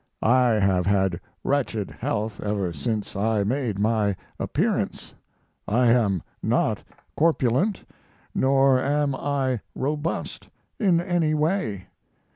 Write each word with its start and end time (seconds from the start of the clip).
I 0.23 0.53
have 0.53 0.87
had 0.87 1.19
wretched 1.43 1.91
health 1.91 2.41
ever 2.41 2.73
since 2.73 3.15
I 3.15 3.43
made 3.43 3.77
my 3.77 4.15
appearance... 4.39 5.13
I 5.67 5.89
am 5.91 6.23
not 6.41 6.83
corpulent, 7.15 7.83
nor 8.33 8.79
am 8.81 9.13
I 9.13 9.59
robust 9.75 10.49
in 10.79 10.99
any 10.99 11.35
way. 11.35 11.85